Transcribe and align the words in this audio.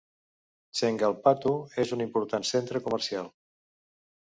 Chengalpattu 0.79 1.51
és 1.85 1.93
un 1.99 2.03
important 2.07 2.49
centre 2.55 2.85
comercial. 2.89 3.33